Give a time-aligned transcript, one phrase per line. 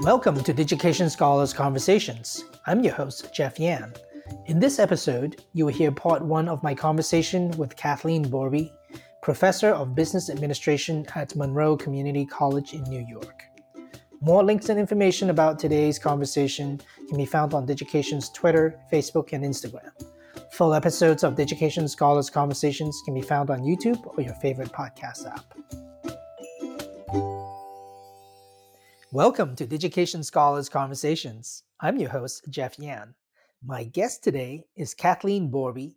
[0.00, 2.44] Welcome to Digication Scholars Conversations.
[2.66, 3.92] I'm your host, Jeff Yan.
[4.46, 8.72] In this episode, you will hear part one of my conversation with Kathleen Borbee,
[9.22, 13.44] professor of business administration at Monroe Community College in New York.
[14.20, 19.44] More links and information about today's conversation can be found on Digication's Twitter, Facebook, and
[19.44, 19.90] Instagram.
[20.52, 25.26] Full episodes of Digication Scholars Conversations can be found on YouTube or your favorite podcast
[25.26, 25.54] app.
[29.14, 31.62] Welcome to Digication Scholars Conversations.
[31.80, 33.14] I'm your host, Jeff Yan.
[33.64, 35.94] My guest today is Kathleen Borbee.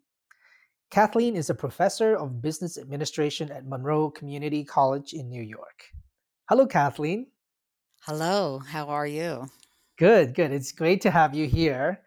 [0.91, 5.85] Kathleen is a professor of business administration at Monroe Community College in New York.
[6.47, 7.25] Hello, Kathleen.
[8.03, 9.47] Hello, how are you?
[9.97, 10.51] Good, good.
[10.51, 12.01] It's great to have you here.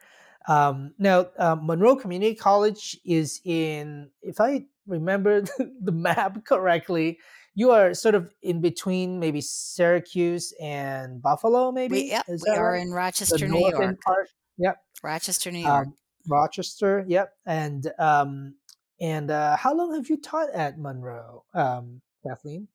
[0.50, 5.42] Um, now, uh, Monroe Community College is in, if I remember
[5.80, 7.20] the map correctly,
[7.54, 11.94] you are sort of in between maybe Syracuse and Buffalo, maybe.
[11.94, 12.82] We, yep, we are right?
[12.82, 14.00] in Rochester, New York.
[14.00, 14.28] Part.
[14.58, 14.76] Yep.
[15.04, 15.86] Rochester, New York.
[15.86, 15.94] Um,
[16.28, 17.04] Rochester.
[17.06, 17.32] Yep.
[17.46, 18.54] And um,
[19.00, 22.66] and uh, how long have you taught at Monroe, um, Kathleen?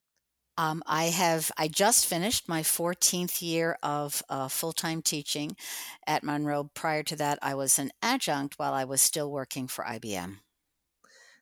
[0.58, 1.52] Um, I have.
[1.58, 5.56] I just finished my 14th year of uh, full time teaching
[6.08, 6.70] at Monroe.
[6.74, 10.38] Prior to that, I was an adjunct while I was still working for IBM.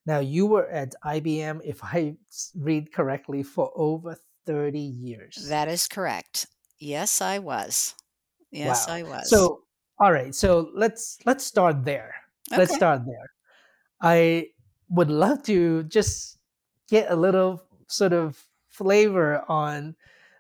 [0.06, 2.16] Now, you were at IBM, if I
[2.56, 5.48] read correctly, for over 30 years.
[5.48, 6.48] That is correct.
[6.80, 7.96] Yes, I was.
[8.52, 8.94] Yes, wow.
[8.96, 9.30] I was.
[9.30, 9.62] So,
[10.00, 10.36] all right.
[10.36, 12.14] So let's let's start there.
[12.52, 12.60] Okay.
[12.60, 13.32] Let's start there.
[14.02, 14.48] I
[14.90, 16.38] would love to just
[16.90, 18.44] get a little sort of
[18.74, 19.96] flavor on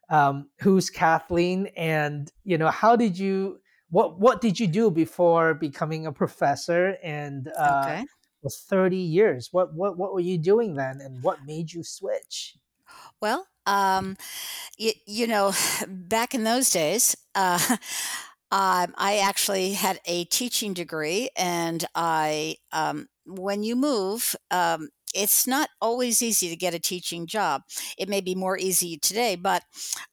[0.09, 5.53] um, who's Kathleen, and you know how did you what what did you do before
[5.53, 8.05] becoming a professor, and uh, okay
[8.43, 9.49] for 30 years.
[9.51, 12.57] What what what were you doing then and what made you switch?
[13.21, 14.17] Well, um,
[14.77, 15.53] you, you know,
[15.87, 17.59] back in those days, uh,
[18.51, 25.47] um, I actually had a teaching degree, and I, um, when you move, um, it's
[25.47, 27.61] not always easy to get a teaching job.
[27.97, 29.63] It may be more easy today, but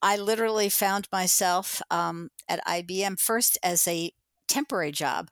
[0.02, 4.12] I literally found myself um, at IBM first as a
[4.48, 5.28] temporary job.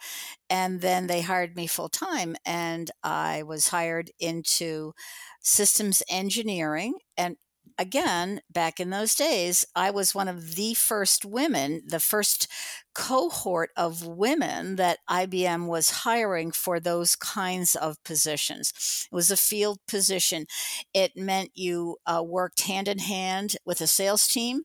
[0.49, 4.95] And then they hired me full time, and I was hired into
[5.43, 6.95] systems engineering.
[7.17, 7.37] And
[7.77, 12.49] again, back in those days, I was one of the first women, the first
[12.95, 19.09] cohort of women that IBM was hiring for those kinds of positions.
[19.11, 20.47] It was a field position.
[20.95, 24.63] It meant you uh, worked hand in hand with a sales team.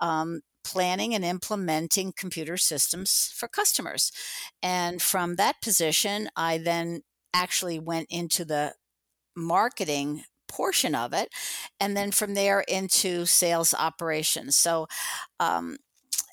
[0.00, 4.10] Um, planning and implementing computer systems for customers.
[4.60, 7.02] And from that position, I then
[7.32, 8.74] actually went into the
[9.36, 11.28] marketing portion of it
[11.80, 14.86] and then from there into sales operations so
[15.40, 15.76] um,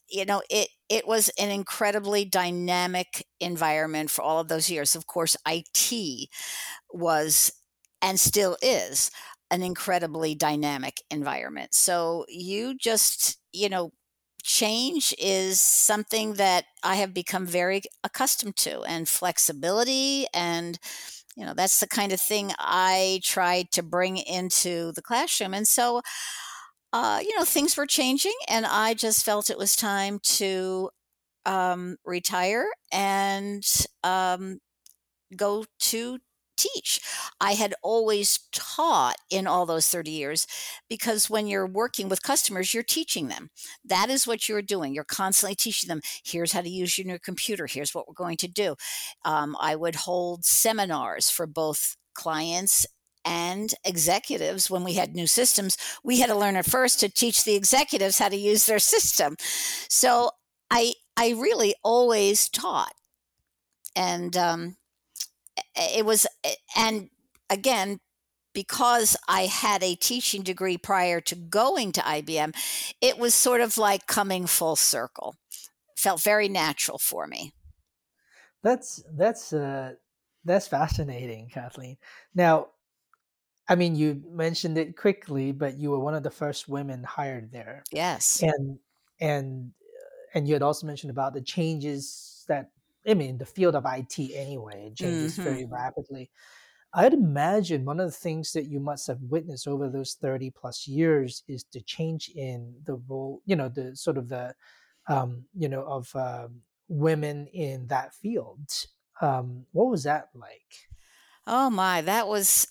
[0.09, 5.07] you know it it was an incredibly dynamic environment for all of those years of
[5.07, 6.29] course IT
[6.91, 7.51] was
[8.01, 9.09] and still is
[9.51, 13.91] an incredibly dynamic environment so you just you know
[14.43, 20.27] change is something that I have become very accustomed to, and flexibility.
[20.33, 20.77] And,
[21.35, 25.53] you know, that's the kind of thing I tried to bring into the classroom.
[25.53, 26.01] And so,
[26.93, 30.89] uh, you know, things were changing, and I just felt it was time to
[31.45, 33.63] um, retire and
[34.03, 34.59] um,
[35.35, 36.19] go to
[36.57, 36.99] teach.
[37.39, 40.47] I had always taught in all those 30 years
[40.89, 43.49] because when you're working with customers, you're teaching them.
[43.83, 44.93] That is what you're doing.
[44.93, 48.37] You're constantly teaching them here's how to use your new computer, here's what we're going
[48.37, 48.75] to do.
[49.25, 52.85] Um, I would hold seminars for both clients
[53.25, 57.45] and executives when we had new systems we had to learn at first to teach
[57.45, 59.37] the executives how to use their system
[59.87, 60.29] so
[60.69, 62.93] i i really always taught
[63.95, 64.75] and um,
[65.75, 66.27] it was
[66.75, 67.09] and
[67.49, 67.99] again
[68.53, 72.55] because I had a teaching degree prior to going to IBM,
[73.01, 75.35] it was sort of like coming full circle.
[75.97, 77.53] Felt very natural for me.
[78.61, 79.93] That's that's uh,
[80.45, 81.97] that's fascinating, Kathleen.
[82.33, 82.67] Now,
[83.67, 87.51] I mean, you mentioned it quickly, but you were one of the first women hired
[87.51, 87.83] there.
[87.91, 88.79] Yes, and
[89.19, 89.71] and
[90.33, 92.69] and you had also mentioned about the changes that
[93.07, 95.43] I mean, the field of IT anyway, it changes mm-hmm.
[95.43, 96.31] very rapidly.
[96.93, 100.87] I'd imagine one of the things that you must have witnessed over those 30 plus
[100.87, 104.53] years is the change in the role, you know, the sort of the,
[105.07, 108.69] um, you know, of um, women in that field.
[109.21, 110.87] Um, what was that like?
[111.47, 112.67] Oh my, that was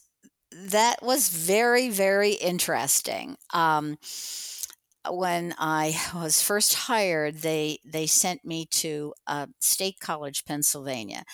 [0.55, 3.37] that was very very interesting.
[3.53, 3.99] Um,
[5.11, 11.25] when I was first hired, they they sent me to uh, State College, Pennsylvania.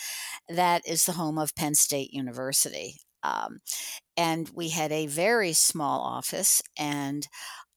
[0.48, 2.96] That is the home of Penn State University.
[3.22, 3.58] Um,
[4.16, 7.28] and we had a very small office, and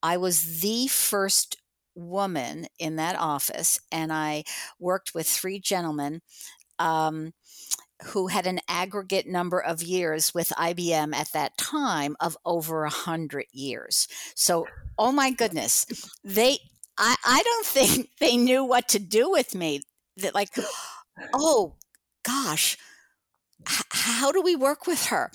[0.03, 1.57] I was the first
[1.95, 4.44] woman in that office, and I
[4.79, 6.21] worked with three gentlemen.
[6.79, 7.33] Um,
[8.06, 12.89] who had an aggregate number of years with IBM at that time of over a
[12.89, 14.07] hundred years.
[14.36, 14.65] So,
[14.98, 15.86] oh my goodness,
[16.24, 16.59] they
[16.98, 19.81] I, I don't think they knew what to do with me.
[20.18, 20.50] That like,
[21.33, 21.75] oh
[22.24, 22.77] gosh,
[23.68, 25.31] h- how do we work with her?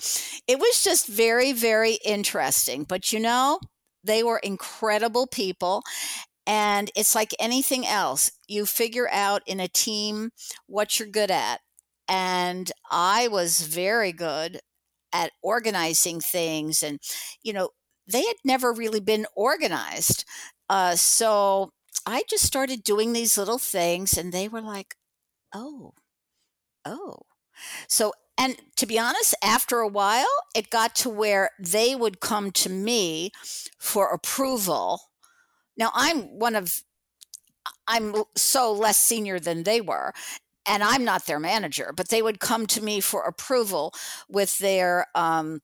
[0.47, 2.83] It was just very, very interesting.
[2.83, 3.59] But you know,
[4.03, 5.83] they were incredible people.
[6.45, 8.31] And it's like anything else.
[8.47, 10.31] You figure out in a team
[10.65, 11.59] what you're good at
[12.07, 14.59] and I was very good
[15.13, 16.83] at organizing things.
[16.83, 16.99] And,
[17.43, 17.69] you know,
[18.07, 20.25] they had never really been organized.
[20.69, 21.71] Uh, so
[22.05, 24.95] I just started doing these little things, and they were like,
[25.53, 25.93] oh,
[26.85, 27.19] oh.
[27.89, 30.25] So, and to be honest, after a while,
[30.55, 33.31] it got to where they would come to me
[33.79, 35.01] for approval.
[35.77, 36.83] Now, I'm one of
[37.87, 40.13] I'm so less senior than they were
[40.67, 43.93] and I'm not their manager, but they would come to me for approval
[44.29, 45.61] with their um,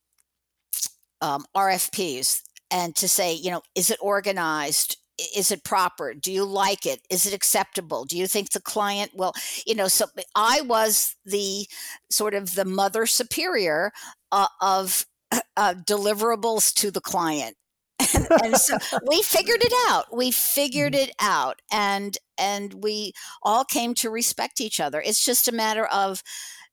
[1.21, 2.41] um, RFPs
[2.71, 4.97] and to say, you know, is it organized?
[5.35, 6.13] Is it proper?
[6.13, 7.01] Do you like it?
[7.09, 8.03] Is it acceptable?
[8.05, 9.33] Do you think the client will,
[9.65, 9.87] you know?
[9.87, 10.05] So
[10.35, 11.67] I was the
[12.09, 13.91] sort of the mother superior
[14.31, 15.05] uh, of
[15.55, 17.55] uh, deliverables to the client
[18.13, 18.77] and, and so
[19.07, 20.15] we figured it out.
[20.15, 21.09] We figured mm-hmm.
[21.09, 21.61] it out.
[21.71, 25.01] And and we all came to respect each other.
[25.01, 26.23] It's just a matter of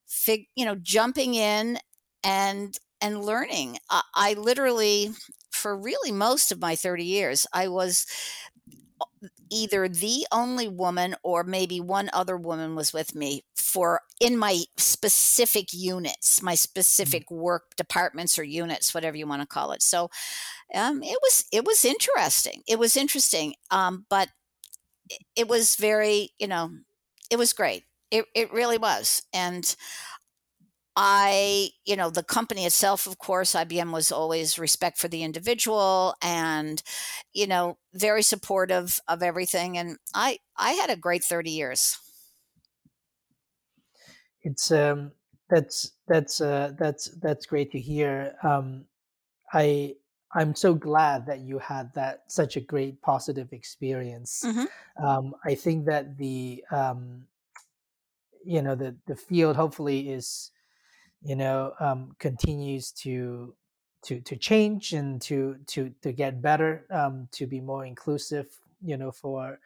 [0.07, 1.79] fig, you know jumping in
[2.23, 3.77] and and learning.
[3.89, 5.11] I, I literally
[5.51, 8.05] for really most of my 30 years i was
[9.51, 14.61] either the only woman or maybe one other woman was with me for in my
[14.77, 16.57] specific units my mm-hmm.
[16.57, 20.09] specific work departments or units whatever you want to call it so
[20.73, 24.29] um, it was it was interesting it was interesting um, but
[25.09, 26.71] it, it was very you know
[27.29, 29.75] it was great it, it really was and
[30.95, 36.15] I, you know, the company itself, of course, IBM was always respect for the individual
[36.21, 36.83] and,
[37.33, 39.77] you know, very supportive of everything.
[39.77, 41.97] And I, I had a great 30 years.
[44.43, 45.11] It's, um,
[45.49, 48.33] that's, that's, uh, that's, that's great to hear.
[48.43, 48.85] Um,
[49.53, 49.95] I,
[50.33, 54.43] I'm so glad that you had that such a great positive experience.
[54.45, 55.05] Mm-hmm.
[55.05, 57.25] Um, I think that the, um,
[58.45, 60.51] you know, the, the field hopefully is,
[61.23, 63.53] you know um, continues to
[64.03, 68.47] to to change and to to to get better um, to be more inclusive
[68.83, 69.59] you know for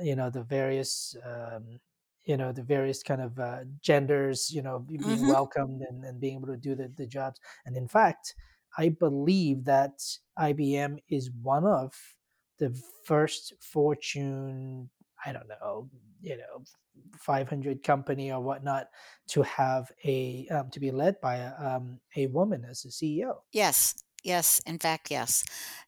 [0.00, 1.80] you know the various um,
[2.24, 5.28] you know the various kind of uh, genders you know being mm-hmm.
[5.28, 8.34] welcomed and, and being able to do the, the jobs and in fact
[8.78, 10.00] i believe that
[10.38, 11.92] ibm is one of
[12.58, 12.74] the
[13.04, 14.88] first fortune
[15.26, 15.88] i don't know
[16.20, 16.62] you know
[17.18, 18.88] 500 company or whatnot
[19.28, 23.36] to have a um, to be led by a, um, a woman as a ceo
[23.52, 25.44] yes yes in fact yes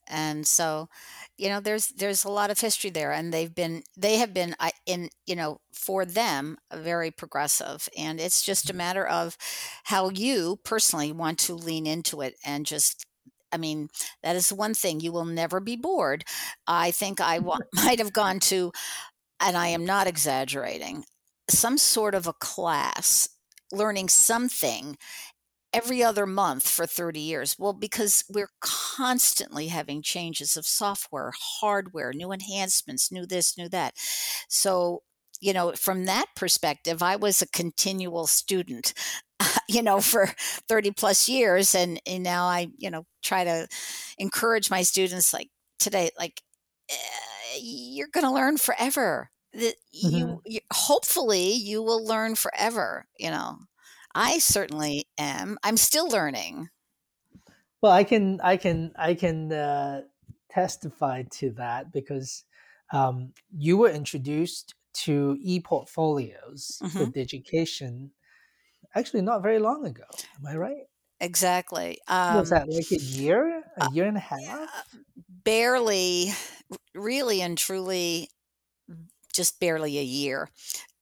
[0.06, 0.88] and so
[1.36, 4.54] you know there's there's a lot of history there and they've been they have been
[4.84, 8.78] in you know for them very progressive and it's just a mm-hmm.
[8.78, 9.36] matter of
[9.84, 13.04] how you personally want to lean into it and just
[13.52, 13.88] I mean,
[14.22, 15.00] that is one thing.
[15.00, 16.24] You will never be bored.
[16.66, 18.72] I think I w- might have gone to
[19.40, 21.04] and I am not exaggerating,
[21.48, 23.28] some sort of a class
[23.72, 24.96] learning something
[25.72, 27.56] every other month for 30 years.
[27.58, 33.94] Well, because we're constantly having changes of software, hardware, new enhancements, new this, new that.
[34.48, 35.02] So,
[35.40, 38.94] you know, from that perspective, I was a continual student,
[39.68, 40.28] you know, for
[40.68, 41.74] 30 plus years.
[41.74, 43.68] And, and now I, you know, try to
[44.16, 46.40] encourage my students like today, like,
[46.90, 46.94] eh,
[47.60, 49.30] you're going to learn forever.
[49.52, 50.16] That mm-hmm.
[50.16, 53.06] you, you hopefully you will learn forever.
[53.18, 53.58] You know,
[54.14, 55.58] I certainly am.
[55.62, 56.68] I'm still learning.
[57.82, 60.02] Well, I can I can I can uh,
[60.50, 62.44] testify to that because
[62.92, 66.98] um, you were introduced to e-portfolios mm-hmm.
[66.98, 68.10] with education
[68.94, 70.04] actually not very long ago.
[70.38, 70.86] Am I right?
[71.20, 71.98] Exactly.
[72.08, 74.40] Um, was that like a year, a uh, year and a half?
[74.48, 74.66] Uh,
[75.44, 76.32] barely,
[76.94, 78.30] really and truly,
[79.32, 80.48] just barely a year.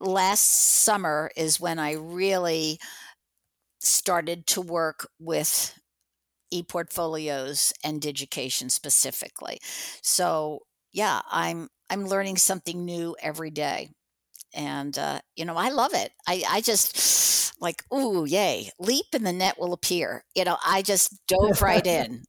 [0.00, 2.78] Last summer is when I really
[3.80, 5.78] started to work with
[6.50, 9.58] e-portfolios and education specifically.
[10.02, 10.60] So,
[10.92, 13.90] yeah, I'm I'm learning something new every day.
[14.54, 16.12] And uh, you know, I love it.
[16.28, 20.24] I, I just like, ooh, yay, leap and the net will appear.
[20.34, 22.24] You know, I just dove right in.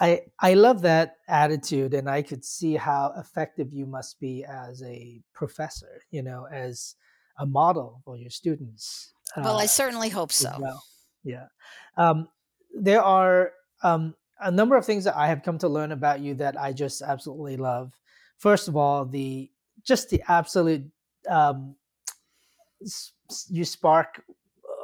[0.00, 4.82] I I love that attitude, and I could see how effective you must be as
[4.82, 6.02] a professor.
[6.10, 6.96] You know, as
[7.38, 9.12] a model for your students.
[9.36, 10.52] Well, I uh, certainly hope so.
[10.58, 10.82] Well,
[11.22, 11.46] yeah.
[11.96, 12.28] Um,
[12.74, 13.52] there are
[13.82, 16.72] um, a number of things that I have come to learn about you that I
[16.72, 17.92] just absolutely love.
[18.38, 19.50] First of all, the
[19.84, 20.84] just the absolute
[21.28, 21.74] um,
[23.48, 24.22] you spark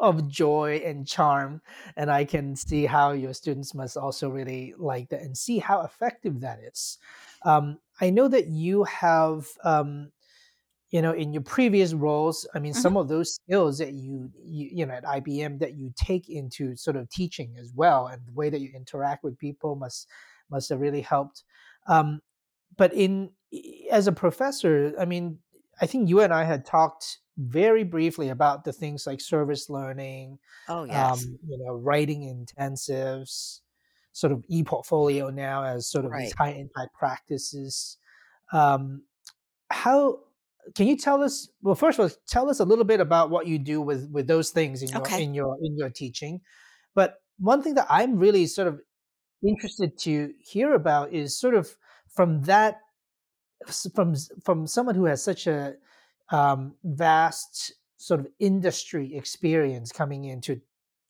[0.01, 1.61] of joy and charm
[1.97, 5.83] and i can see how your students must also really like that and see how
[5.83, 6.99] effective that is
[7.45, 10.11] um, i know that you have um,
[10.91, 12.81] you know in your previous roles i mean mm-hmm.
[12.81, 16.77] some of those skills that you, you you know at ibm that you take into
[16.77, 20.09] sort of teaching as well and the way that you interact with people must
[20.51, 21.45] must have really helped
[21.89, 22.21] um,
[22.77, 23.31] but in
[23.91, 25.39] as a professor i mean
[25.81, 30.39] i think you and i had talked very briefly about the things like service learning,
[30.69, 33.61] oh yes, um, you know, writing intensives,
[34.13, 36.25] sort of e-portfolio now as sort of right.
[36.25, 37.99] these high impact practices.
[38.53, 39.03] Um,
[39.71, 40.21] how
[40.75, 41.49] can you tell us?
[41.63, 44.27] Well, first of all, tell us a little bit about what you do with with
[44.27, 45.23] those things in your okay.
[45.23, 46.41] in your in your teaching.
[46.95, 48.81] But one thing that I'm really sort of
[49.47, 51.77] interested to hear about is sort of
[52.15, 52.79] from that
[53.95, 54.15] from
[54.45, 55.75] from someone who has such a
[56.31, 60.61] um, vast sort of industry experience coming in to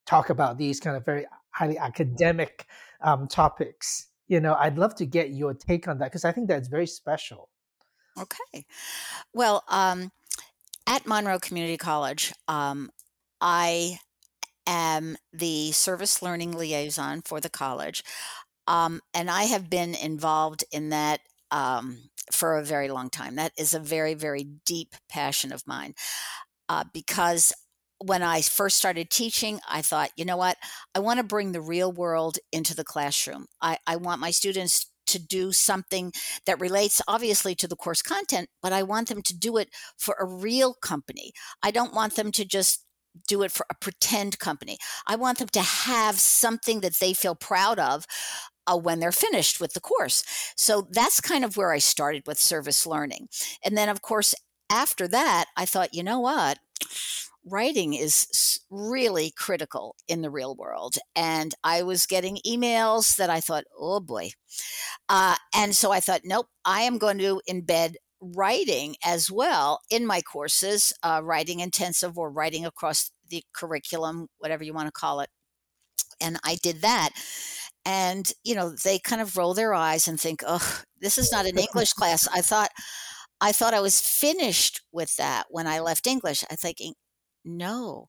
[0.07, 2.67] talk about these kind of very highly academic
[3.03, 4.09] um, topics.
[4.29, 6.87] You know, I'd love to get your take on that because I think that's very
[6.87, 7.49] special.
[8.19, 8.65] Okay.
[9.35, 10.11] Well, um,
[10.87, 12.91] at Monroe Community College, um,
[13.41, 13.99] I
[14.67, 18.03] am the service learning liaison for the college.
[18.67, 21.21] Um, and I have been involved in that
[21.51, 23.37] um, for a very long time.
[23.37, 25.95] That is a very, very deep passion of mine
[26.69, 27.53] uh, because
[27.99, 30.57] when I first started teaching, I thought, you know what?
[30.95, 33.47] I want to bring the real world into the classroom.
[33.63, 36.13] I, I want my students to do something
[36.47, 40.17] that relates obviously to the course content, but I want them to do it for
[40.19, 41.33] a real company.
[41.63, 42.85] I don't want them to just
[43.29, 44.77] do it for a pretend company.
[45.07, 48.05] I want them to have something that they feel proud of
[48.67, 50.25] uh, when they're finished with the course.
[50.57, 53.29] So that's kind of where I started with service learning.
[53.65, 54.35] And then, of course,
[54.71, 56.59] after that, I thought, you know what?
[57.45, 60.97] Writing is really critical in the real world.
[61.15, 64.31] And I was getting emails that I thought, oh boy.
[65.09, 70.07] Uh, and so I thought, nope, I am going to embed writing as well in
[70.07, 75.21] my courses, uh, writing intensive or writing across the curriculum, whatever you want to call
[75.21, 75.31] it.
[76.21, 77.11] And I did that
[77.87, 81.47] and you know they kind of roll their eyes and think oh this is not
[81.47, 82.29] an english class.
[82.35, 82.71] I thought
[83.41, 86.45] i thought i was finished with that when i left english.
[86.51, 86.95] I thinking
[87.45, 88.09] no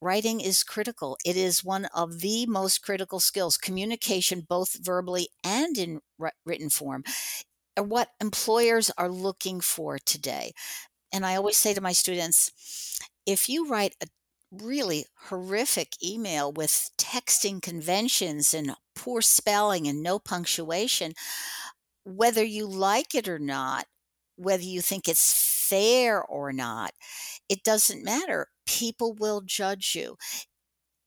[0.00, 1.18] writing is critical.
[1.24, 3.56] It is one of the most critical skills.
[3.56, 6.00] Communication both verbally and in
[6.44, 7.02] written form
[7.76, 10.52] are what employers are looking for today.
[11.12, 14.06] And i always say to my students if you write a
[14.50, 21.12] really horrific email with texting conventions and poor spelling and no punctuation,
[22.04, 23.86] whether you like it or not,
[24.36, 26.92] whether you think it's fair or not,
[27.48, 28.48] it doesn't matter.
[28.66, 30.16] People will judge you.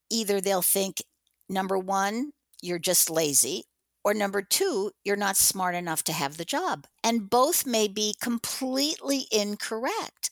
[0.09, 1.01] Either they'll think,
[1.47, 2.31] number one,
[2.61, 3.63] you're just lazy,
[4.03, 6.87] or number two, you're not smart enough to have the job.
[7.03, 10.31] And both may be completely incorrect,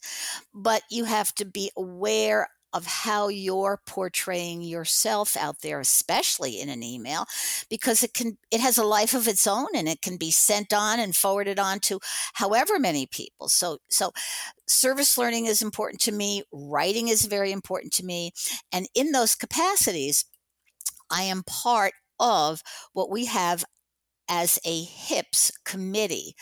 [0.54, 6.70] but you have to be aware of how you're portraying yourself out there especially in
[6.70, 7.26] an email
[7.70, 10.74] because it can it has a life of its own and it can be sent
[10.74, 12.00] on and forwarded on to
[12.34, 13.48] however many people.
[13.48, 14.12] So so
[14.68, 18.32] service learning is important to me writing is very important to me
[18.72, 20.26] and in those capacities
[21.10, 22.62] i am part of
[22.94, 23.64] what we have
[24.30, 26.36] as a hips committee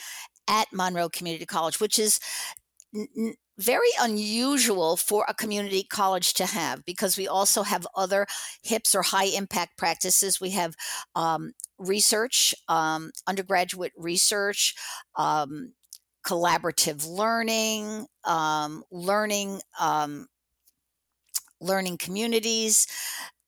[0.47, 2.19] at monroe community college which is
[3.57, 8.27] very unusual for a community college to have because we also have other
[8.63, 10.41] hips or high impact practices.
[10.41, 10.75] We have
[11.15, 14.75] um, research, um, undergraduate research,
[15.15, 15.73] um,
[16.25, 20.27] collaborative learning, um, learning, um,
[21.61, 22.87] learning communities,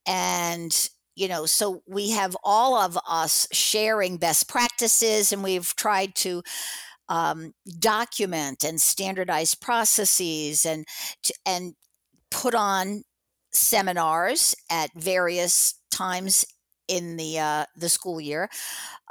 [0.08, 6.16] and you know so we have all of us sharing best practices and we've tried
[6.16, 6.42] to
[7.10, 10.86] um, document and standardize processes and
[11.46, 11.74] and
[12.32, 13.04] put on
[13.52, 16.46] seminars at various times
[16.88, 18.50] in the uh, the school year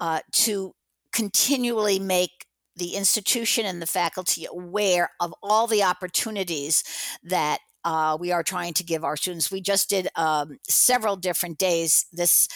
[0.00, 0.73] uh, to
[1.12, 6.85] continually make the institution and the faculty aware of all the opportunities
[7.23, 9.50] that uh, we are trying to give our students.
[9.50, 12.49] We just did um, several different days this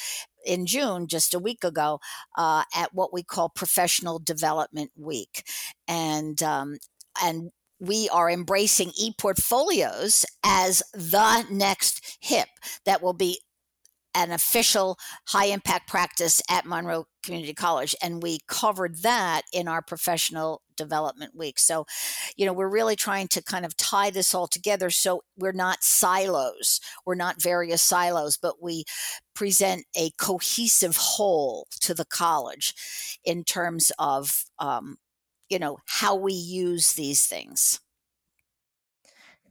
[0.45, 2.01] in June, just a week ago,
[2.37, 5.45] uh, at what we call Professional Development Week,
[5.89, 6.79] and um,
[7.23, 12.49] and we are embracing e-portfolios as the next hip
[12.85, 13.41] that will be
[14.15, 17.95] an official high impact practice at Monroe Community College.
[18.03, 21.59] And we covered that in our professional development week.
[21.59, 21.87] So,
[22.37, 25.83] you know, we're really trying to kind of tie this all together so we're not
[25.83, 26.81] silos.
[27.05, 28.85] We're not various silos, but we
[29.35, 32.75] present a cohesive whole to the college
[33.25, 34.97] in terms of, um,
[35.49, 37.81] you know, how we use these things.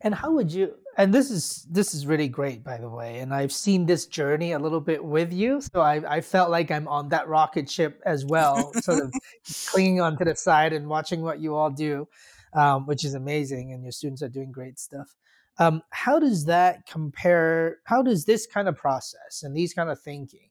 [0.01, 3.33] And how would you and this is this is really great by the way and
[3.33, 6.87] i've seen this journey a little bit with you so i, I felt like i'm
[6.87, 9.11] on that rocket ship as well sort of
[9.67, 12.07] clinging onto the side and watching what you all do
[12.53, 15.15] um, which is amazing and your students are doing great stuff.
[15.57, 19.99] Um, how does that compare how does this kind of process and these kind of
[19.99, 20.49] thinking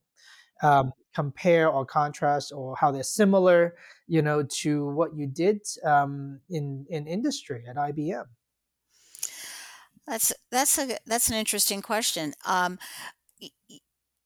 [0.62, 3.76] um, compare or contrast or how they're similar
[4.06, 8.24] you know to what you did um, in in industry at ibm
[10.08, 12.34] that's that's a that's an interesting question.
[12.46, 12.78] Um,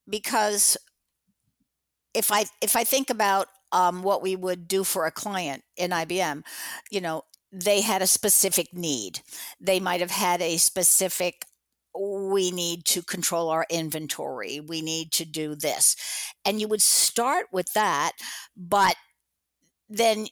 [0.09, 0.77] because
[2.15, 5.91] if I if I think about um, what we would do for a client in
[5.91, 6.43] IBM,
[6.91, 9.21] you know, they had a specific need.
[9.61, 11.47] They might have had a specific
[11.99, 14.61] we need to control our inventory.
[14.61, 15.95] We need to do this.
[16.45, 18.13] And you would start with that,
[18.57, 18.97] but
[19.89, 20.27] then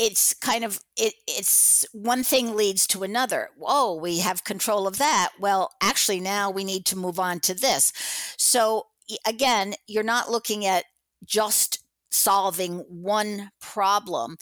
[0.00, 3.50] it's kind of it, it's one thing leads to another.
[3.60, 5.32] Oh we have control of that.
[5.38, 7.92] Well actually now we need to move on to this.
[8.38, 8.86] So
[9.26, 10.84] again you're not looking at
[11.26, 14.38] just solving one problem.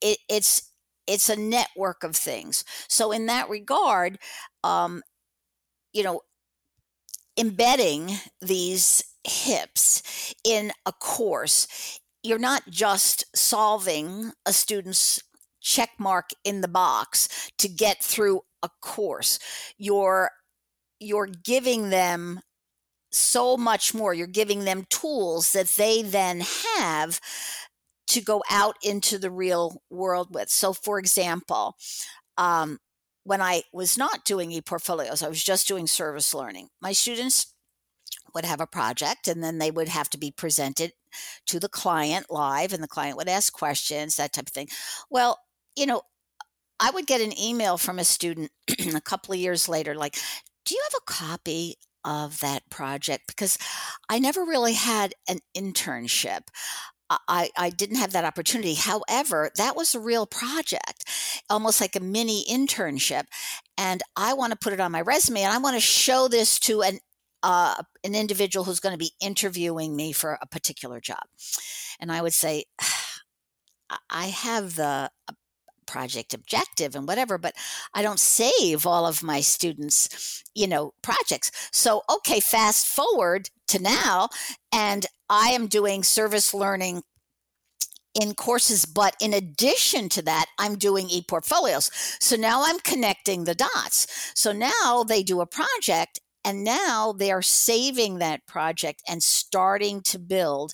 [0.00, 0.70] It, it's
[1.08, 2.64] it's a network of things.
[2.88, 4.18] So in that regard
[4.62, 5.02] um,
[5.92, 6.20] you know
[7.36, 15.22] embedding these hips in a course you're not just solving a student's
[15.60, 19.38] check mark in the box to get through a course.
[19.78, 20.30] You're
[20.98, 22.40] you're giving them
[23.10, 24.12] so much more.
[24.12, 26.42] You're giving them tools that they then
[26.76, 27.20] have
[28.08, 30.50] to go out into the real world with.
[30.50, 31.76] So for example
[32.36, 32.78] um,
[33.24, 36.68] when i was not doing e-portfolios i was just doing service learning.
[36.80, 37.54] My students
[38.34, 40.92] would have a project and then they would have to be presented
[41.46, 44.68] to the client live and the client would ask questions, that type of thing.
[45.10, 45.38] Well,
[45.76, 46.02] you know,
[46.78, 48.50] I would get an email from a student
[48.94, 50.16] a couple of years later, like,
[50.64, 53.24] do you have a copy of that project?
[53.26, 53.58] Because
[54.08, 56.42] I never really had an internship.
[57.28, 58.74] I, I didn't have that opportunity.
[58.74, 61.04] However, that was a real project,
[61.48, 63.24] almost like a mini internship.
[63.76, 66.60] And I want to put it on my resume and I want to show this
[66.60, 67.00] to an
[67.42, 71.22] uh, an individual who's going to be interviewing me for a particular job.
[72.00, 72.64] And I would say,
[74.08, 75.32] I have the uh,
[75.86, 77.54] project objective and whatever, but
[77.94, 81.50] I don't save all of my students, you know, projects.
[81.72, 84.28] So, okay, fast forward to now,
[84.72, 87.02] and I am doing service learning
[88.14, 91.90] in courses, but in addition to that, I'm doing e portfolios.
[92.20, 94.32] So now I'm connecting the dots.
[94.34, 100.00] So now they do a project and now they are saving that project and starting
[100.02, 100.72] to build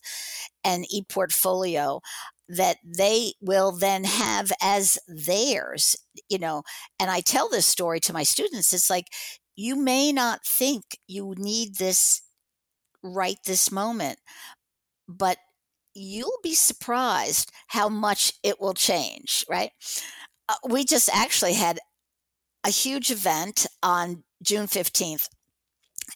[0.64, 2.00] an e portfolio
[2.48, 5.96] that they will then have as theirs,
[6.28, 6.62] you know.
[7.00, 9.06] And I tell this story to my students it's like,
[9.56, 12.22] you may not think you need this
[13.02, 14.18] right this moment,
[15.08, 15.38] but
[15.94, 19.70] you'll be surprised how much it will change, right?
[20.48, 21.80] Uh, we just actually had
[22.64, 25.28] a huge event on June 15th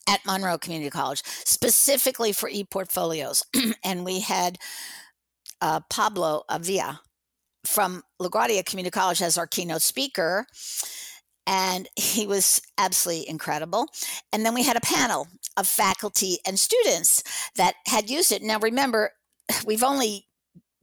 [0.09, 3.45] at Monroe Community College, specifically for e-portfolios.
[3.85, 4.59] and we had
[5.61, 7.01] uh, Pablo Avila
[7.65, 10.47] from LaGuardia Community College as our keynote speaker.
[11.47, 13.89] And he was absolutely incredible.
[14.33, 15.27] And then we had a panel
[15.57, 17.23] of faculty and students
[17.57, 18.43] that had used it.
[18.43, 19.13] Now, remember,
[19.67, 20.27] we've only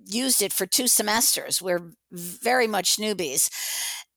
[0.05, 1.61] used it for two semesters.
[1.61, 3.49] We're very much newbies.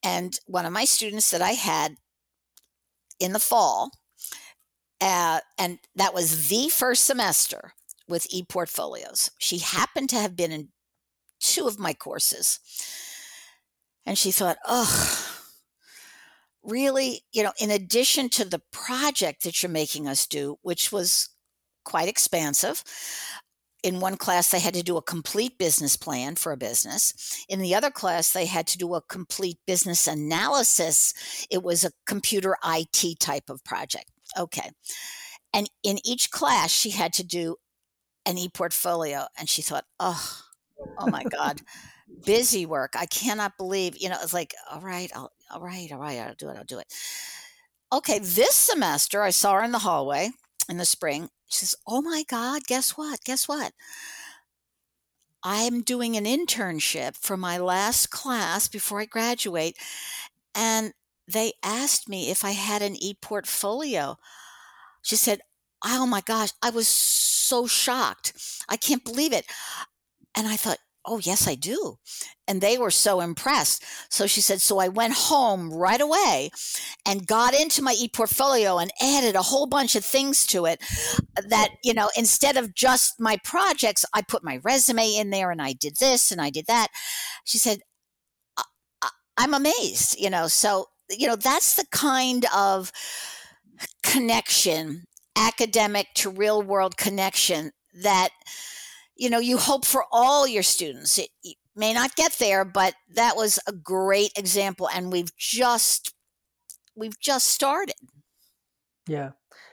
[0.03, 1.97] And one of my students that I had
[3.19, 3.91] in the fall
[5.01, 7.73] uh, and that was the first semester
[8.09, 9.31] with e-portfolios.
[9.39, 10.69] She happened to have been in
[11.41, 12.61] two of my courses.
[14.05, 15.41] And she thought, oh,
[16.63, 21.31] really, you know, in addition to the project that you're making us do, which was
[21.85, 22.83] quite expansive,
[23.83, 27.45] in one class, they had to do a complete business plan for a business.
[27.49, 31.47] In the other class, they had to do a complete business analysis.
[31.51, 34.11] It was a computer IT type of project.
[34.39, 34.71] Okay.
[35.53, 37.57] And in each class, she had to do
[38.27, 39.27] an e portfolio.
[39.39, 40.43] And she thought, oh,
[40.99, 41.61] oh my God,
[42.25, 42.93] busy work.
[42.97, 46.35] I cannot believe, you know, it's like, all right, I'll, all right, all right, I'll
[46.35, 46.93] do it, I'll do it.
[47.93, 50.31] Okay, this semester, I saw her in the hallway
[50.69, 51.29] in the spring.
[51.49, 53.21] She says, Oh my God, guess what?
[53.25, 53.73] Guess what?
[55.43, 59.77] I'm doing an internship for my last class before I graduate.
[60.55, 60.93] And
[61.31, 64.17] they asked me if I had an e portfolio.
[65.03, 65.41] She said,
[65.85, 68.33] Oh my gosh, I was so shocked.
[68.69, 69.47] I can't believe it.
[70.37, 71.99] And I thought, Oh, yes, I do.
[72.47, 73.83] And they were so impressed.
[74.11, 76.51] So she said, So I went home right away
[77.07, 80.83] and got into my e-portfolio and added a whole bunch of things to it
[81.49, 85.63] that, you know, instead of just my projects, I put my resume in there and
[85.63, 86.89] I did this and I did that.
[87.45, 87.81] She said,
[89.41, 90.49] I'm amazed, you know.
[90.49, 92.93] So, you know, that's the kind of
[94.03, 95.05] connection,
[95.37, 98.31] academic to real world connection that
[99.21, 101.19] you know, you hope for all your students.
[101.19, 106.15] It, it may not get there, but that was a great example, and we've just
[106.97, 107.97] we've just started.
[109.07, 109.33] Yeah,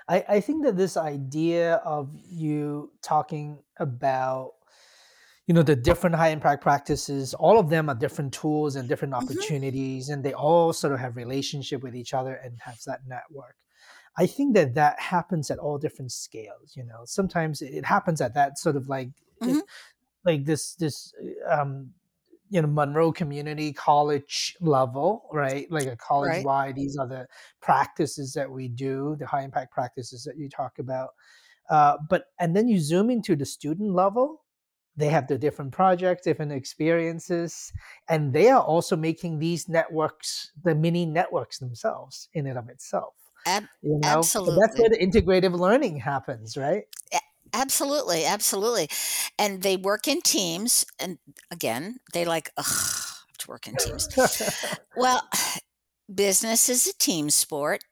[0.09, 4.51] I, I think that this idea of you talking about
[5.47, 9.13] you know the different high impact practices all of them are different tools and different
[9.13, 9.23] mm-hmm.
[9.23, 10.13] opportunities mm-hmm.
[10.13, 13.55] and they all sort of have relationship with each other and have that network
[14.17, 18.33] i think that that happens at all different scales you know sometimes it happens at
[18.33, 19.09] that sort of like
[19.41, 19.59] mm-hmm.
[20.25, 21.13] like this this
[21.49, 21.89] um
[22.49, 26.75] you know monroe community college level right like a college wide right.
[26.75, 27.27] these are the
[27.61, 31.09] practices that we do the high impact practices that you talk about
[31.69, 34.45] uh, but and then you zoom into the student level
[34.97, 37.71] they have their different projects different experiences
[38.09, 43.13] and they are also making these networks the mini networks themselves in and of itself
[43.45, 44.07] Ab- you know?
[44.09, 46.83] absolutely so that's where the integrative learning happens right
[47.53, 48.87] Absolutely, absolutely.
[49.39, 50.85] And they work in teams.
[50.99, 51.17] And
[51.51, 54.07] again, they like, ugh, have to work in teams.
[54.95, 55.27] well,
[56.13, 57.83] business is a team sport.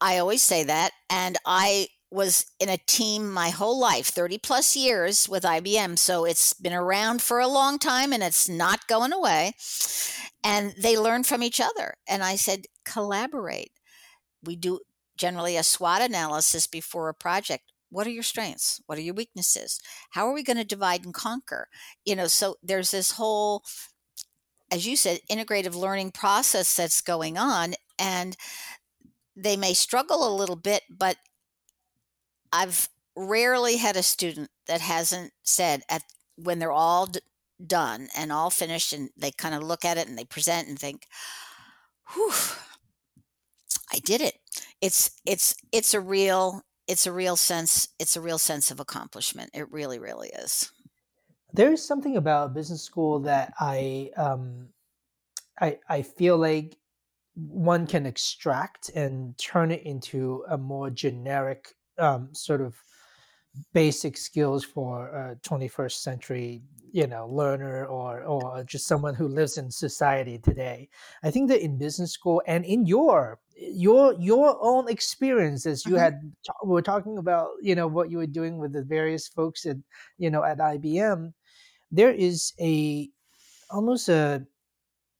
[0.00, 0.92] I always say that.
[1.08, 6.24] And I was in a team my whole life 30 plus years with IBM so
[6.24, 9.52] it's been around for a long time and it's not going away.
[10.42, 13.72] And they learn from each other and I said collaborate.
[14.42, 14.80] We do
[15.16, 17.64] generally a SWOT analysis before a project.
[17.90, 18.80] What are your strengths?
[18.86, 19.80] What are your weaknesses?
[20.10, 21.68] How are we going to divide and conquer?
[22.04, 23.64] You know so there's this whole
[24.72, 28.36] as you said integrative learning process that's going on and
[29.36, 31.16] they may struggle a little bit but
[32.52, 36.02] i've rarely had a student that hasn't said at
[36.36, 37.20] when they're all d-
[37.66, 40.78] done and all finished and they kind of look at it and they present and
[40.78, 41.06] think
[42.14, 42.32] whew
[43.92, 44.38] i did it.
[44.80, 49.50] It's it's it's a real it's a real sense it's a real sense of accomplishment.
[49.54, 50.72] It really really is.
[51.52, 54.68] There is something about business school that i um
[55.60, 56.76] i i feel like
[57.34, 62.76] one can extract and turn it into a more generic um, sort of
[63.72, 69.58] basic skills for a 21st century you know learner or or just someone who lives
[69.58, 70.88] in society today
[71.24, 76.00] i think that in business school and in your your your own experiences you mm-hmm.
[76.00, 76.32] had
[76.64, 79.76] we were talking about you know what you were doing with the various folks at
[80.16, 81.32] you know at IBM
[81.90, 83.08] there is a
[83.70, 84.46] almost a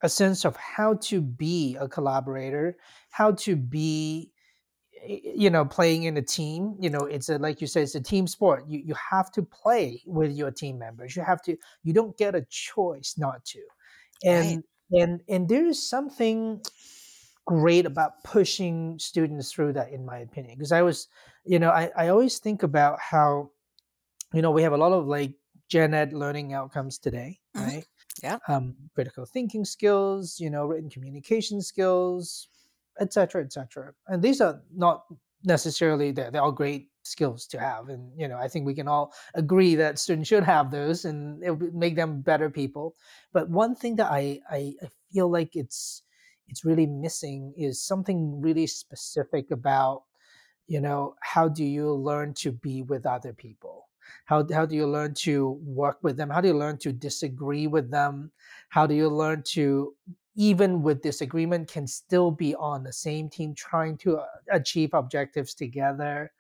[0.02, 2.76] a sense of how to be a collaborator
[3.10, 4.30] how to be
[5.06, 8.00] you know playing in a team you know it's a like you said it's a
[8.00, 8.64] team sport.
[8.68, 11.16] You you have to play with your team members.
[11.16, 13.60] You have to you don't get a choice not to.
[14.24, 15.02] And right.
[15.02, 16.60] and and there is something
[17.46, 21.08] great about pushing students through that in my opinion because i was
[21.44, 23.50] you know I, I always think about how
[24.32, 25.32] you know we have a lot of like
[25.68, 27.66] gen ed learning outcomes today mm-hmm.
[27.66, 27.86] right?
[28.22, 28.38] Yeah.
[28.46, 32.46] Um critical thinking skills you know written communication skills
[33.00, 35.04] etc etc and these are not
[35.44, 38.88] necessarily they're, they're all great skills to have and you know i think we can
[38.88, 42.94] all agree that students should have those and it would make them better people.
[43.32, 46.02] But one thing that i i, I feel like it's
[46.48, 50.02] it's really missing is something really specific about
[50.66, 53.88] you know how do you learn to be with other people?
[54.24, 56.30] How, how do you learn to work with them?
[56.30, 58.32] How do you learn to disagree with them?
[58.68, 59.94] How do you learn to
[60.36, 65.54] even with disagreement can still be on the same team trying to uh, achieve objectives
[65.54, 66.32] together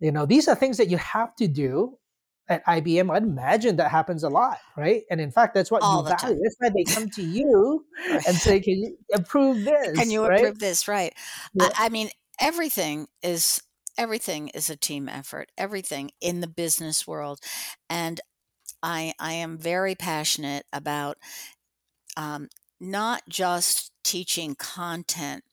[0.00, 1.96] you know these are things that you have to do
[2.48, 5.02] at IBM, I'd imagine that happens a lot, right?
[5.10, 6.16] And in fact, that's what All you value.
[6.16, 6.40] time.
[6.42, 10.40] That's why they come to you and say, "Can you approve this?" Can you right?
[10.40, 10.88] approve this?
[10.88, 11.14] Right.
[11.54, 11.70] Yeah.
[11.76, 13.62] I, I mean, everything is
[13.96, 15.50] everything is a team effort.
[15.56, 17.40] Everything in the business world,
[17.88, 18.20] and
[18.82, 21.16] I I am very passionate about
[22.16, 22.48] um,
[22.82, 25.44] not just teaching content,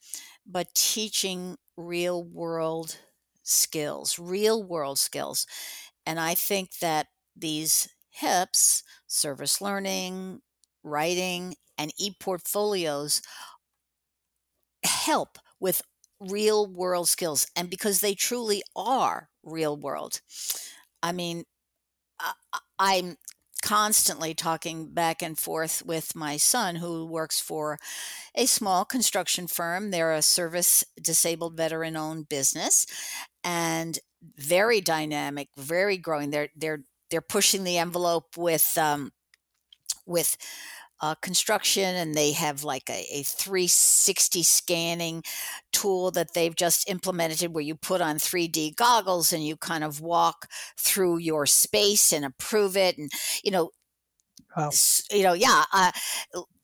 [0.45, 2.97] but teaching real world
[3.43, 5.47] skills, real world skills.
[6.05, 10.41] And I think that these HIPs, service learning,
[10.83, 13.21] writing, and e portfolios
[14.83, 15.81] help with
[16.19, 17.47] real world skills.
[17.55, 20.21] And because they truly are real world,
[21.03, 21.45] I mean,
[22.19, 22.33] I-
[22.79, 23.17] I'm
[23.69, 27.77] constantly talking back and forth with my son who works for
[28.34, 29.91] a small construction firm.
[29.91, 32.88] They're a service disabled veteran owned business
[33.43, 33.99] and
[34.38, 36.32] very dynamic, very growing.
[36.32, 39.12] They're they're they're pushing the envelope with um,
[40.08, 40.36] with
[41.01, 45.23] uh, construction, and they have like a, a 360 scanning
[45.71, 50.01] tool that they've just implemented where you put on 3D goggles and you kind of
[50.01, 52.97] walk through your space and approve it.
[52.97, 53.09] And,
[53.43, 53.71] you know,
[54.55, 54.79] Wow.
[55.12, 55.63] you know, yeah.
[55.73, 55.91] Uh,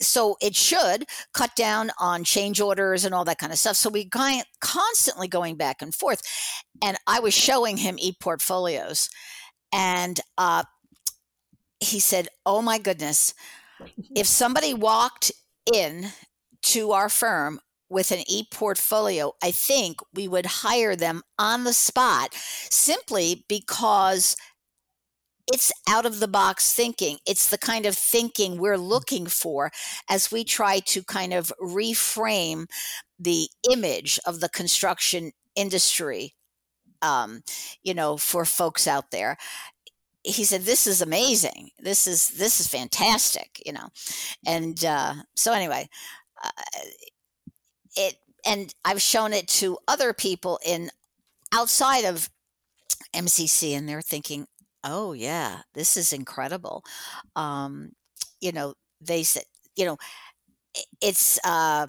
[0.02, 3.76] so it should cut down on change orders and all that kind of stuff.
[3.76, 6.22] So we kind constantly going back and forth.
[6.84, 9.10] And I was showing him e portfolios,
[9.74, 10.64] and uh,
[11.80, 13.34] he said, "Oh my goodness,
[14.16, 15.32] if somebody walked
[15.72, 16.08] in
[16.64, 21.72] to our firm." With an e portfolio, I think we would hire them on the
[21.72, 22.34] spot
[22.72, 24.36] simply because
[25.48, 27.20] it's out of the box thinking.
[27.28, 29.72] It's the kind of thinking we're looking for
[30.10, 32.66] as we try to kind of reframe
[33.20, 36.34] the image of the construction industry,
[37.04, 37.44] um,
[37.84, 39.38] you know, for folks out there.
[40.26, 41.70] He said, "This is amazing.
[41.80, 43.90] This is this is fantastic," you know,
[44.46, 45.88] and uh, so anyway,
[46.44, 46.50] uh,
[47.96, 50.90] it and I've shown it to other people in
[51.54, 52.30] outside of
[53.14, 54.48] MCC, and they're thinking,
[54.84, 56.84] "Oh yeah, this is incredible."
[57.36, 57.92] Um,
[58.42, 59.44] you know, they said,
[59.76, 59.98] you know,
[61.02, 61.88] it's uh,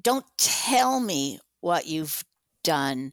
[0.00, 2.24] don't tell me what you've
[2.62, 3.12] done,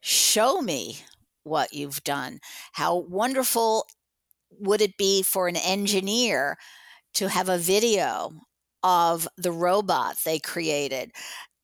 [0.00, 1.00] show me
[1.44, 2.40] what you've done.
[2.72, 3.86] How wonderful
[4.58, 6.56] would it be for an engineer
[7.14, 8.32] to have a video
[8.82, 11.12] of the robot they created?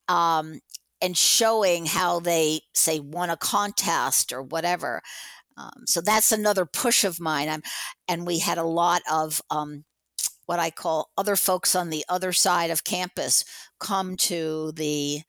[0.07, 0.59] Um,
[1.01, 5.01] and showing how they say won a contest or whatever
[5.57, 7.63] um, so that's another push of mine I'm,
[8.07, 9.85] and we had a lot of um,
[10.45, 13.43] what i call other folks on the other side of campus
[13.79, 15.21] come to the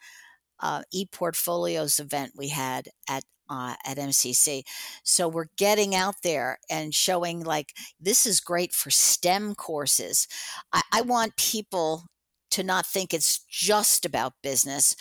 [0.61, 4.63] uh, e-portfolios event we had at uh, at mcc
[5.03, 10.29] so we're getting out there and showing like this is great for stem courses.
[10.73, 12.05] I, I want people
[12.51, 14.95] to not think it's just about business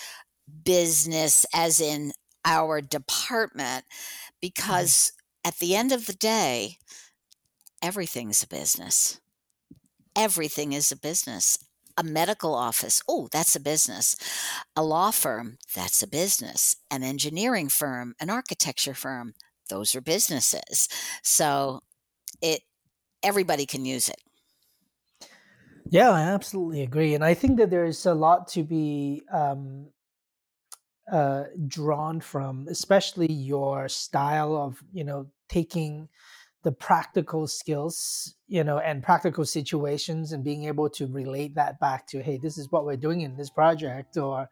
[0.64, 2.14] business as in
[2.46, 3.84] our department
[4.42, 5.12] because
[5.44, 6.78] at the end of the day
[7.82, 9.20] everything's a business.
[10.16, 11.60] Everything is a business
[11.98, 14.16] a medical office oh that's a business.
[14.76, 16.76] A law firm that's a business.
[16.92, 19.34] An engineering firm an architecture firm
[19.70, 20.88] those are businesses.
[21.24, 21.82] So
[22.42, 22.62] it
[23.24, 24.22] everybody can use it.
[25.90, 29.88] Yeah, I absolutely agree, and I think that there is a lot to be um,
[31.10, 36.10] uh, drawn from, especially your style of you know taking
[36.64, 42.08] the practical skills, you know, and practical situations, and being able to relate that back
[42.08, 44.50] to, hey, this is what we're doing in this project, or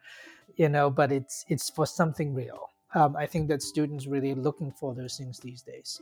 [0.56, 2.70] you know, but it's it's for something real.
[2.94, 6.02] Um, I think that students really looking for those things these days.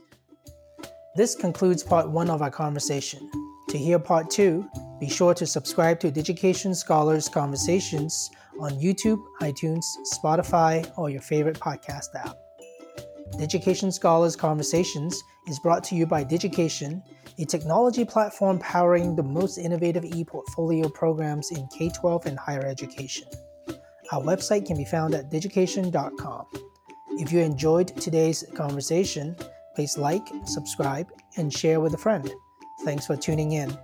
[1.16, 3.30] This concludes part one of our conversation.
[3.68, 4.68] To hear part two,
[5.00, 11.58] be sure to subscribe to Digication Scholars Conversations on YouTube, iTunes, Spotify, or your favorite
[11.58, 12.36] podcast app.
[13.38, 17.02] Digication Scholars Conversations is brought to you by Digication,
[17.38, 22.64] a technology platform powering the most innovative e portfolio programs in K 12 and higher
[22.66, 23.28] education.
[24.12, 26.46] Our website can be found at digication.com.
[27.18, 29.36] If you enjoyed today's conversation,
[29.74, 32.30] please like, subscribe, and share with a friend.
[32.84, 33.76] Thanks for tuning in.